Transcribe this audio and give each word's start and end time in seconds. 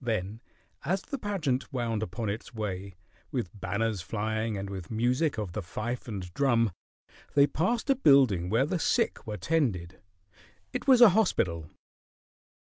Then 0.00 0.40
as 0.84 1.02
the 1.02 1.18
pageant 1.18 1.72
wound 1.72 2.02
upon 2.02 2.28
its 2.28 2.52
way, 2.52 2.96
with 3.30 3.48
banners 3.60 4.00
flying 4.02 4.56
and 4.56 4.68
with 4.68 4.90
music 4.90 5.38
of 5.38 5.52
the 5.52 5.62
fife 5.62 6.08
and 6.08 6.34
drum, 6.34 6.72
they 7.34 7.46
passed 7.46 7.88
a 7.88 7.94
building 7.94 8.50
where 8.50 8.66
the 8.66 8.80
sick 8.80 9.24
were 9.24 9.36
tended. 9.36 10.00
It 10.72 10.88
was 10.88 11.00
a 11.00 11.10
hospital. 11.10 11.70